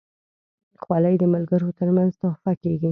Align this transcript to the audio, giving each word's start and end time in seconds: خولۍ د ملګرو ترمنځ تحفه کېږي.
خولۍ 0.81 1.15
د 1.19 1.23
ملګرو 1.33 1.75
ترمنځ 1.79 2.11
تحفه 2.21 2.51
کېږي. 2.61 2.79